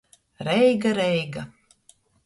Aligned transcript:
Reiga, 0.47 0.89
Reiga. 0.99 1.41